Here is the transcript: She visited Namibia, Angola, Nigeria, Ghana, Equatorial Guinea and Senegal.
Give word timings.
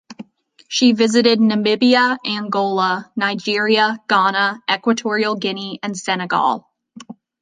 She 0.67 0.93
visited 0.93 1.37
Namibia, 1.39 2.17
Angola, 2.25 3.11
Nigeria, 3.15 3.99
Ghana, 4.09 4.63
Equatorial 4.67 5.35
Guinea 5.35 5.77
and 5.83 5.95
Senegal. 5.95 6.67